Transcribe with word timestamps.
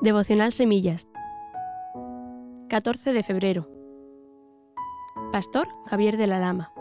Devocional 0.00 0.52
Semillas. 0.52 1.08
14 2.68 3.12
de 3.12 3.22
febrero. 3.22 3.68
Pastor 5.30 5.68
Javier 5.86 6.16
de 6.16 6.26
la 6.26 6.40
Lama. 6.40 6.72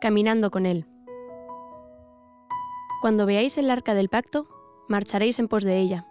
Caminando 0.00 0.50
con 0.50 0.66
él. 0.66 0.86
Cuando 3.00 3.24
veáis 3.24 3.56
el 3.58 3.70
arca 3.70 3.94
del 3.94 4.08
pacto, 4.08 4.48
marcharéis 4.88 5.38
en 5.38 5.46
pos 5.46 5.62
de 5.62 5.78
ella, 5.78 6.06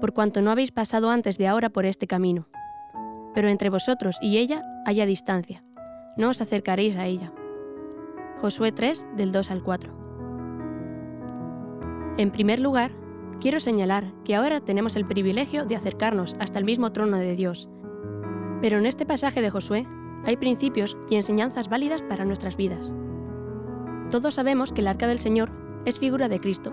por 0.00 0.12
cuanto 0.12 0.42
no 0.42 0.50
habéis 0.50 0.72
pasado 0.72 1.10
antes 1.10 1.38
de 1.38 1.46
ahora 1.46 1.70
por 1.70 1.86
este 1.86 2.08
camino. 2.08 2.48
Pero 3.32 3.48
entre 3.48 3.70
vosotros 3.70 4.18
y 4.20 4.38
ella 4.38 4.64
haya 4.86 5.06
distancia, 5.06 5.62
no 6.16 6.30
os 6.30 6.40
acercaréis 6.40 6.96
a 6.96 7.06
ella. 7.06 7.32
Josué 8.40 8.72
3 8.72 9.06
del 9.16 9.30
2 9.30 9.50
al 9.52 9.62
4. 9.62 9.92
En 12.18 12.32
primer 12.32 12.58
lugar, 12.58 12.99
quiero 13.40 13.58
señalar 13.58 14.12
que 14.24 14.34
ahora 14.34 14.60
tenemos 14.60 14.96
el 14.96 15.06
privilegio 15.06 15.64
de 15.64 15.74
acercarnos 15.74 16.36
hasta 16.38 16.58
el 16.58 16.64
mismo 16.64 16.92
trono 16.92 17.16
de 17.16 17.34
Dios. 17.34 17.68
Pero 18.60 18.78
en 18.78 18.86
este 18.86 19.06
pasaje 19.06 19.40
de 19.40 19.50
Josué 19.50 19.86
hay 20.24 20.36
principios 20.36 20.96
y 21.08 21.16
enseñanzas 21.16 21.68
válidas 21.68 22.02
para 22.02 22.24
nuestras 22.24 22.56
vidas. 22.56 22.92
Todos 24.10 24.34
sabemos 24.34 24.72
que 24.72 24.82
el 24.82 24.88
arca 24.88 25.06
del 25.06 25.18
Señor 25.18 25.50
es 25.86 25.98
figura 25.98 26.28
de 26.28 26.40
Cristo. 26.40 26.72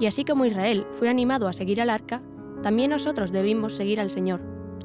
Y 0.00 0.06
así 0.06 0.24
como 0.24 0.44
Israel 0.44 0.86
fue 0.98 1.08
animado 1.08 1.46
a 1.46 1.52
seguir 1.52 1.80
al 1.80 1.90
arca, 1.90 2.20
también 2.62 2.90
nosotros 2.90 3.30
debimos 3.30 3.74
seguir 3.74 4.00
al 4.00 4.10
Señor, 4.10 4.40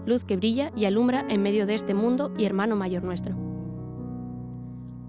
luz 0.06 0.24
que 0.24 0.38
brilla 0.38 0.72
y 0.76 0.86
alumbra 0.86 1.26
en 1.28 1.42
medio 1.42 1.66
de 1.66 1.74
este 1.74 1.94
mundo 1.94 2.32
y 2.38 2.46
hermano 2.46 2.76
mayor 2.76 3.04
nuestro. 3.04 3.36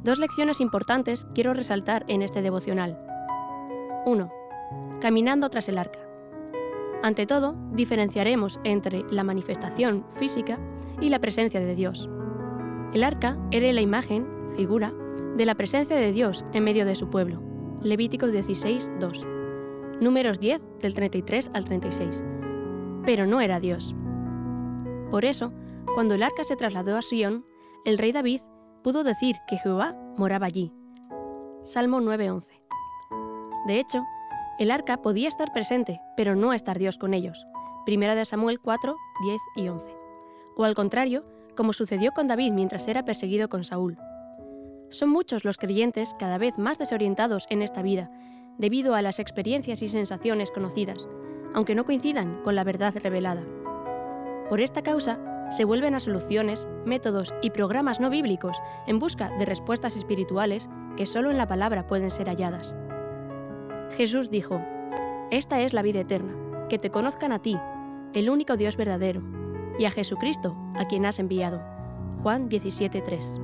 Dos 0.03 0.19
lecciones 0.19 0.61
importantes 0.61 1.27
quiero 1.35 1.53
resaltar 1.55 2.05
en 2.09 2.23
este 2.23 2.43
devocional. 2.43 2.99
1 4.07 4.42
caminando 5.03 5.51
tras 5.51 5.69
el 5.69 5.79
arca. 5.79 5.99
Ante 7.03 7.27
todo, 7.27 7.57
diferenciaremos 7.73 8.61
entre 8.63 9.03
la 9.11 9.25
manifestación 9.25 10.07
física 10.15 10.61
y 11.01 11.09
la 11.09 11.19
presencia 11.19 11.59
de 11.59 11.75
Dios. 11.75 12.09
El 12.95 13.03
arca 13.03 13.37
era 13.51 13.73
la 13.73 13.81
imagen, 13.81 14.25
figura, 14.55 14.95
de 15.37 15.45
la 15.45 15.57
presencia 15.57 15.97
de 15.97 16.13
Dios 16.13 16.45
en 16.53 16.63
medio 16.63 16.87
de 16.87 16.95
su 16.95 17.11
pueblo. 17.11 17.43
Levíticos 17.83 18.31
16, 18.31 18.91
2. 19.01 19.27
Números 20.01 20.39
10 20.39 20.63
del 20.79 20.95
33 20.95 21.51
al 21.53 21.65
36. 21.65 22.23
Pero 23.05 23.27
no 23.27 23.41
era 23.41 23.59
Dios. 23.59 23.97
Por 25.11 25.25
eso, 25.25 25.53
cuando 25.95 26.15
el 26.15 26.23
arca 26.23 26.45
se 26.45 26.55
trasladó 26.55 26.97
a 26.97 27.03
Sion, 27.03 27.45
el 27.85 27.99
rey 27.99 28.13
David 28.13 28.43
pudo 28.85 29.03
decir 29.03 29.35
que 29.49 29.57
Jehová 29.57 29.97
moraba 30.17 30.47
allí. 30.47 30.73
Salmo 31.65 32.01
9:11. 32.01 32.47
De 33.67 33.81
hecho, 33.81 34.05
el 34.63 34.71
arca 34.71 34.99
podía 34.99 35.29
estar 35.29 35.53
presente, 35.53 36.01
pero 36.17 36.37
no 36.37 36.53
estar 36.53 36.79
Dios 36.79 36.97
con 36.97 37.15
ellos. 37.15 37.47
Primera 37.85 38.15
de 38.15 38.25
Samuel 38.25 38.61
4, 38.61 38.97
10 39.25 39.41
y 39.57 39.69
11. 39.69 39.87
O 40.57 40.65
al 40.65 40.75
contrario, 40.75 41.25
como 41.57 41.73
sucedió 41.73 42.13
con 42.13 42.29
David 42.29 42.53
mientras 42.53 42.87
era 42.87 43.05
perseguido 43.05 43.49
con 43.49 43.65
Saúl. 43.65 43.99
Son 44.89 45.09
muchos 45.09 45.45
los 45.45 45.57
creyentes 45.57 46.15
cada 46.19 46.39
vez 46.39 46.59
más 46.59 46.79
desorientados 46.79 47.47
en 47.51 47.63
esta 47.63 47.83
vida, 47.83 48.11
debido 48.57 48.95
a 48.95 49.03
las 49.03 49.19
experiencias 49.19 49.83
y 49.83 49.89
sensaciones 49.89 50.53
conocidas, 50.53 51.09
aunque 51.55 51.75
no 51.75 51.85
coincidan 51.85 52.41
con 52.43 52.55
la 52.55 52.63
verdad 52.63 52.95
revelada. 53.03 53.43
Por 54.49 54.61
esta 54.61 54.83
causa, 54.83 55.19
se 55.51 55.65
vuelven 55.65 55.95
a 55.95 56.01
soluciones, 56.01 56.69
métodos 56.85 57.35
y 57.43 57.51
programas 57.51 58.01
no 58.01 58.11
bíblicos 58.11 58.57
en 58.87 58.99
busca 58.99 59.31
de 59.39 59.45
respuestas 59.45 59.97
espirituales 59.97 60.69
que 60.97 61.07
solo 61.07 61.31
en 61.31 61.37
la 61.37 61.49
palabra 61.49 61.87
pueden 61.87 62.11
ser 62.11 62.29
halladas. 62.29 62.75
Jesús 63.97 64.31
dijo, 64.31 64.61
Esta 65.31 65.61
es 65.61 65.75
la 65.75 65.83
vida 65.83 66.01
eterna, 66.01 66.33
que 66.69 66.79
te 66.79 66.91
conozcan 66.91 67.33
a 67.33 67.41
ti, 67.41 67.59
el 68.15 68.31
único 68.31 68.57
Dios 68.57 68.77
verdadero, 68.77 69.23
y 69.79 69.85
a 69.85 69.91
Jesucristo, 69.91 70.57
a 70.75 70.87
quien 70.87 71.05
has 71.05 71.19
enviado. 71.19 71.61
Juan 72.23 72.49
17:3. 72.49 73.41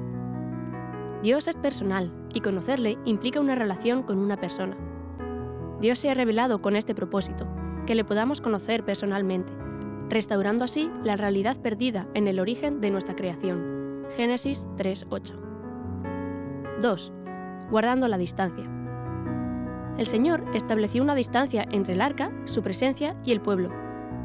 Dios 1.23 1.49
es 1.49 1.57
personal 1.57 2.13
y 2.33 2.41
conocerle 2.41 2.97
implica 3.05 3.41
una 3.41 3.57
relación 3.57 4.03
con 4.03 4.19
una 4.19 4.39
persona. 4.39 4.77
Dios 5.81 5.99
se 5.99 6.11
ha 6.11 6.15
revelado 6.15 6.63
con 6.63 6.77
este 6.77 6.95
propósito, 6.95 7.47
que 7.87 7.95
le 7.95 8.05
podamos 8.05 8.41
conocer 8.41 8.85
personalmente, 8.85 9.53
restaurando 10.09 10.65
así 10.65 10.91
la 11.03 11.17
realidad 11.17 11.61
perdida 11.61 12.07
en 12.15 12.27
el 12.27 12.41
origen 12.41 12.81
de 12.81 12.91
nuestra 12.91 13.17
creación. 13.17 14.07
Génesis 14.17 14.67
3:8. 14.77 15.35
2. 16.81 17.13
Guardando 17.71 18.09
la 18.09 18.17
distancia 18.17 18.78
el 19.99 20.07
Señor 20.07 20.45
estableció 20.55 21.03
una 21.03 21.17
distancia 21.17 21.67
entre 21.73 21.95
el 21.95 22.01
arca, 22.01 22.31
su 22.45 22.63
presencia 22.63 23.17
y 23.25 23.33
el 23.33 23.41
pueblo, 23.41 23.71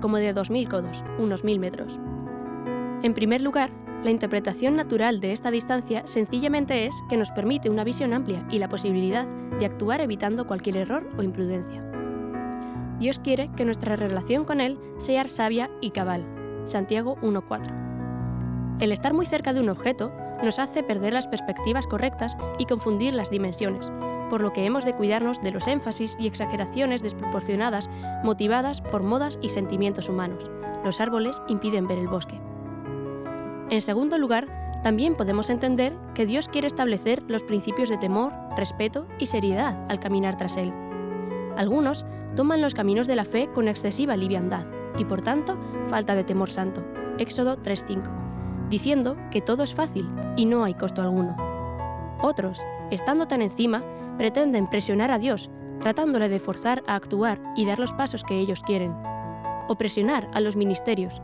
como 0.02 0.18
de 0.18 0.34
2.000 0.34 0.70
codos, 0.70 1.04
unos 1.18 1.44
1.000 1.44 1.60
metros. 1.60 2.00
En 3.02 3.14
primer 3.14 3.42
lugar, 3.42 3.72
la 4.04 4.12
interpretación 4.12 4.76
natural 4.76 5.20
de 5.20 5.32
esta 5.32 5.50
distancia 5.50 6.06
sencillamente 6.06 6.86
es 6.86 6.96
que 7.10 7.18
nos 7.18 7.32
permite 7.32 7.70
una 7.70 7.84
visión 7.84 8.14
amplia 8.14 8.46
y 8.52 8.60
la 8.60 8.70
posibilidad 8.70 9.26
de 9.60 9.66
actuar 9.66 10.02
evitando 10.02 10.46
cualquier 10.46 10.78
error 10.78 11.10
o 11.18 11.24
imprudencia. 11.24 11.84
Dios 13.00 13.18
quiere 13.20 13.50
que 13.56 13.66
nuestra 13.66 13.96
relación 13.96 14.46
con 14.46 14.62
Él 14.62 14.78
sea 15.00 15.28
sabia 15.28 15.72
y 15.82 15.90
cabal. 15.90 16.24
Santiago 16.66 17.18
1.4. 17.22 18.80
El 18.80 18.92
estar 18.92 19.14
muy 19.14 19.26
cerca 19.26 19.54
de 19.54 19.62
un 19.62 19.70
objeto 19.70 20.12
nos 20.44 20.60
hace 20.60 20.84
perder 20.84 21.14
las 21.14 21.28
perspectivas 21.28 21.88
correctas 21.88 22.38
y 22.60 22.66
confundir 22.66 23.14
las 23.14 23.30
dimensiones, 23.30 23.92
por 24.30 24.42
lo 24.42 24.54
que 24.54 24.66
hemos 24.66 24.86
de 24.86 24.94
cuidarnos 24.94 25.42
de 25.42 25.52
los 25.52 25.68
énfasis 25.68 26.16
y 26.20 26.28
exageraciones 26.28 27.02
desproporcionadas 27.02 27.90
motivadas 28.24 28.82
por 28.82 29.04
modas 29.04 29.40
y 29.42 29.50
sentimientos 29.50 30.10
humanos. 30.10 30.50
Los 30.84 31.00
árboles 31.00 31.42
impiden 31.48 31.88
ver 31.88 32.00
el 32.00 32.08
bosque. 32.08 32.40
En 33.70 33.82
segundo 33.82 34.18
lugar, 34.18 34.48
también 34.84 35.16
podemos 35.16 35.50
entender 35.50 35.94
que 36.14 36.26
Dios 36.26 36.50
quiere 36.50 36.68
establecer 36.68 37.24
los 37.28 37.42
principios 37.42 37.90
de 37.90 37.98
temor, 37.98 38.34
respeto 38.58 39.08
y 39.18 39.28
seriedad 39.28 39.86
al 39.90 40.00
caminar 40.00 40.38
tras 40.38 40.58
Él. 40.58 40.74
Algunos 41.56 42.06
toman 42.36 42.62
los 42.62 42.74
caminos 42.74 43.08
de 43.08 43.16
la 43.16 43.24
fe 43.24 43.50
con 43.54 43.68
excesiva 43.68 44.18
liviandad 44.18 44.66
y 44.98 45.06
por 45.06 45.22
tanto 45.22 45.58
falta 45.88 46.16
de 46.16 46.24
temor 46.24 46.50
santo. 46.50 46.84
Éxodo 47.18 47.58
3.5, 47.62 48.70
diciendo 48.70 49.16
que 49.32 49.42
todo 49.42 49.64
es 49.64 49.74
fácil 49.74 50.10
y 50.36 50.46
no 50.46 50.64
hay 50.64 50.74
costo 50.74 51.02
alguno. 51.02 51.38
Otros, 52.22 52.62
estando 52.92 53.28
tan 53.28 53.42
encima, 53.42 53.84
pretenden 54.18 54.68
presionar 54.68 55.12
a 55.12 55.19
Dios, 55.19 55.50
tratándole 55.79 56.29
de 56.29 56.40
forzar 56.40 56.84
a 56.88 56.96
actuar 56.96 57.41
y 57.56 57.66
dar 57.66 57.79
los 57.79 57.94
pasos 57.94 58.24
que 58.24 58.40
ellos 58.40 58.62
quieren. 58.62 58.94
O 59.68 59.75
presionar 59.75 60.29
a 60.34 60.41
los 60.41 60.56
ministerios, 60.56 61.22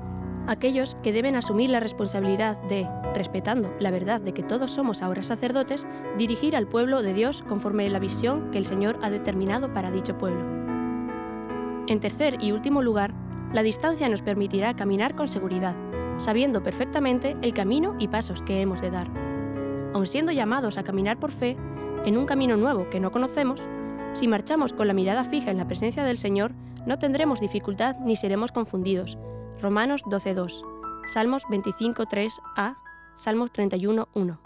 aquellos 0.47 0.95
que 1.03 1.11
deben 1.11 1.35
asumir 1.35 1.69
la 1.69 1.79
responsabilidad 1.79 2.61
de, 2.63 2.87
respetando 3.13 3.73
la 3.79 3.91
verdad 3.91 4.19
de 4.19 4.33
que 4.33 4.43
todos 4.43 4.71
somos 4.71 5.01
ahora 5.01 5.23
sacerdotes, 5.23 5.85
dirigir 6.17 6.55
al 6.55 6.67
pueblo 6.67 7.03
de 7.03 7.13
Dios 7.13 7.43
conforme 7.47 7.89
la 7.89 7.99
visión 7.99 8.49
que 8.51 8.57
el 8.57 8.65
Señor 8.65 8.99
ha 9.01 9.09
determinado 9.09 9.73
para 9.73 9.91
dicho 9.91 10.17
pueblo. 10.17 10.43
En 11.87 11.99
tercer 11.99 12.37
y 12.41 12.51
último 12.51 12.81
lugar, 12.81 13.13
la 13.53 13.63
distancia 13.63 14.09
nos 14.09 14.21
permitirá 14.21 14.75
caminar 14.75 15.15
con 15.15 15.27
seguridad, 15.27 15.75
sabiendo 16.17 16.61
perfectamente 16.61 17.35
el 17.41 17.53
camino 17.53 17.95
y 17.97 18.07
pasos 18.07 18.41
que 18.41 18.61
hemos 18.61 18.81
de 18.81 18.91
dar. 18.91 19.07
Aun 19.93 20.05
siendo 20.05 20.31
llamados 20.31 20.77
a 20.77 20.83
caminar 20.83 21.19
por 21.19 21.31
fe, 21.31 21.57
en 22.05 22.17
un 22.17 22.25
camino 22.25 22.57
nuevo 22.57 22.89
que 22.89 22.99
no 22.99 23.11
conocemos, 23.11 23.61
si 24.13 24.27
marchamos 24.27 24.73
con 24.73 24.87
la 24.87 24.93
mirada 24.93 25.23
fija 25.23 25.51
en 25.51 25.57
la 25.57 25.67
presencia 25.67 26.03
del 26.03 26.17
Señor, 26.17 26.53
no 26.85 26.97
tendremos 26.97 27.39
dificultad 27.39 27.97
ni 27.99 28.15
seremos 28.15 28.51
confundidos. 28.51 29.17
Romanos 29.61 30.03
12.2, 30.05 30.63
Salmos 31.13 31.43
25.3a, 31.45 32.77
Salmos 33.15 33.51
31.1. 33.51 34.39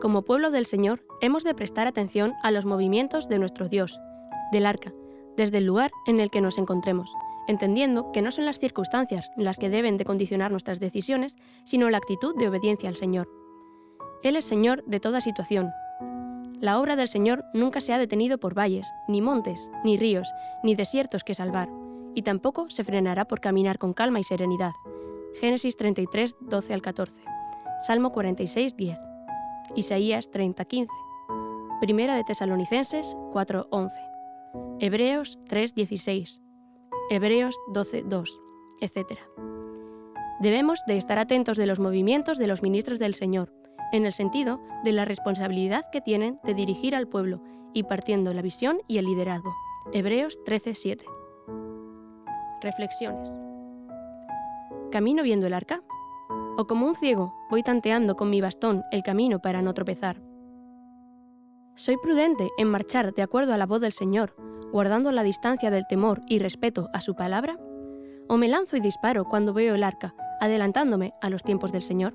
Como 0.00 0.22
pueblo 0.22 0.50
del 0.50 0.66
Señor, 0.66 1.04
hemos 1.20 1.44
de 1.44 1.54
prestar 1.54 1.86
atención 1.86 2.34
a 2.42 2.50
los 2.50 2.64
movimientos 2.64 3.28
de 3.28 3.38
nuestro 3.38 3.68
Dios, 3.68 3.98
del 4.52 4.66
arca, 4.66 4.92
desde 5.36 5.58
el 5.58 5.64
lugar 5.64 5.90
en 6.06 6.20
el 6.20 6.30
que 6.30 6.40
nos 6.40 6.58
encontremos, 6.58 7.12
entendiendo 7.48 8.12
que 8.12 8.22
no 8.22 8.30
son 8.30 8.46
las 8.46 8.58
circunstancias 8.58 9.28
las 9.36 9.58
que 9.58 9.68
deben 9.68 9.96
de 9.96 10.04
condicionar 10.04 10.50
nuestras 10.50 10.80
decisiones, 10.80 11.36
sino 11.64 11.90
la 11.90 11.98
actitud 11.98 12.36
de 12.36 12.48
obediencia 12.48 12.88
al 12.88 12.96
Señor. 12.96 13.28
Él 14.22 14.36
es 14.36 14.44
Señor 14.44 14.84
de 14.84 15.00
toda 15.00 15.20
situación, 15.20 15.72
la 16.62 16.78
obra 16.78 16.94
del 16.94 17.08
Señor 17.08 17.44
nunca 17.52 17.80
se 17.80 17.92
ha 17.92 17.98
detenido 17.98 18.38
por 18.38 18.56
valles, 18.56 18.94
ni 19.08 19.20
montes, 19.20 19.68
ni 19.82 19.96
ríos, 19.96 20.32
ni 20.62 20.76
desiertos 20.76 21.24
que 21.24 21.34
salvar, 21.34 21.68
y 22.14 22.22
tampoco 22.22 22.70
se 22.70 22.84
frenará 22.84 23.26
por 23.26 23.40
caminar 23.40 23.78
con 23.78 23.92
calma 23.92 24.20
y 24.20 24.22
serenidad. 24.22 24.70
Génesis 25.40 25.76
33, 25.76 26.36
12 26.40 26.72
al 26.72 26.80
14. 26.80 27.24
Salmo 27.84 28.12
46, 28.12 28.76
10. 28.76 28.96
Isaías 29.74 30.30
30, 30.30 30.64
15. 30.64 30.92
Primera 31.80 32.14
de 32.14 32.22
Tesalonicenses 32.22 33.16
4, 33.32 33.66
11. 33.68 33.96
Hebreos 34.78 35.40
3, 35.48 35.74
16. 35.74 36.40
Hebreos 37.10 37.56
12, 37.72 38.04
2, 38.06 38.40
etc. 38.80 39.18
Debemos 40.38 40.80
de 40.86 40.96
estar 40.96 41.18
atentos 41.18 41.56
de 41.56 41.66
los 41.66 41.80
movimientos 41.80 42.38
de 42.38 42.46
los 42.46 42.62
ministros 42.62 43.00
del 43.00 43.14
Señor, 43.14 43.52
en 43.92 44.06
el 44.06 44.12
sentido 44.12 44.60
de 44.84 44.92
la 44.92 45.04
responsabilidad 45.04 45.84
que 45.92 46.00
tienen 46.00 46.40
de 46.42 46.54
dirigir 46.54 46.96
al 46.96 47.08
pueblo 47.08 47.42
y 47.72 47.84
partiendo 47.84 48.34
la 48.34 48.42
visión 48.42 48.80
y 48.88 48.98
el 48.98 49.06
liderazgo. 49.06 49.54
Hebreos 49.92 50.40
13:7. 50.44 51.04
Reflexiones. 52.60 53.30
¿Camino 54.90 55.22
viendo 55.22 55.46
el 55.46 55.54
arca? 55.54 55.82
¿O 56.56 56.66
como 56.66 56.86
un 56.86 56.94
ciego 56.94 57.34
voy 57.50 57.62
tanteando 57.62 58.14
con 58.14 58.30
mi 58.30 58.40
bastón 58.40 58.84
el 58.90 59.02
camino 59.02 59.40
para 59.40 59.62
no 59.62 59.74
tropezar? 59.74 60.20
¿Soy 61.74 61.96
prudente 61.96 62.50
en 62.58 62.68
marchar 62.68 63.14
de 63.14 63.22
acuerdo 63.22 63.54
a 63.54 63.58
la 63.58 63.66
voz 63.66 63.80
del 63.80 63.92
Señor, 63.92 64.36
guardando 64.70 65.10
la 65.12 65.22
distancia 65.22 65.70
del 65.70 65.86
temor 65.86 66.20
y 66.26 66.38
respeto 66.38 66.90
a 66.92 67.00
su 67.00 67.14
palabra? 67.14 67.58
¿O 68.28 68.36
me 68.36 68.48
lanzo 68.48 68.76
y 68.76 68.80
disparo 68.80 69.24
cuando 69.24 69.54
veo 69.54 69.74
el 69.74 69.82
arca, 69.82 70.14
adelantándome 70.40 71.14
a 71.22 71.30
los 71.30 71.42
tiempos 71.42 71.72
del 71.72 71.82
Señor? 71.82 72.14